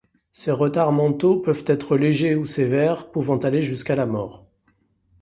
Ces 0.31 0.49
retards 0.49 0.91
mentaux 0.91 1.35
peuvent 1.41 1.63
être 1.67 1.95
légers 1.95 2.33
ou 2.33 2.47
sévères 2.47 3.11
pouvant 3.11 3.37
aller 3.37 3.61
jusqu’à 3.61 3.95
la 3.95 4.07
mort. 4.07 4.47